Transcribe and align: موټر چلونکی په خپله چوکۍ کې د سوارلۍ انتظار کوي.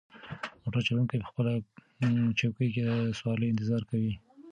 موټر 0.61 0.81
چلونکی 0.87 1.15
په 1.21 1.27
خپله 1.31 1.53
چوکۍ 2.39 2.67
کې 2.73 2.81
د 2.87 2.91
سوارلۍ 3.19 3.47
انتظار 3.49 3.81
کوي. 3.89 4.13